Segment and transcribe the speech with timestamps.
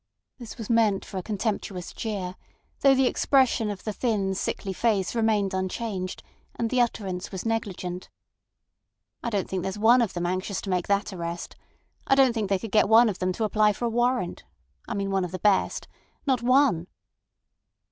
[0.39, 2.35] This was meant for a contemptuous jeer,
[2.79, 6.23] though the expression of the thin, sickly face remained unchanged,
[6.55, 8.09] and the utterance was negligent.
[9.21, 11.55] "I don't think there's one of them anxious to make that arrest.
[12.07, 14.43] I don't think they could get one of them to apply for a warrant.
[14.87, 15.87] I mean one of the best.
[16.25, 16.87] Not one."